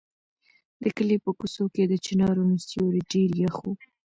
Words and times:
د 0.81 0.83
کلي 0.97 1.17
په 1.23 1.29
کوڅو 1.39 1.65
کې 1.73 1.83
د 1.87 1.93
چنارونو 2.05 2.55
سیوري 2.67 3.01
ډېر 3.11 3.29
یخ 3.43 3.55
وو. 3.63 3.73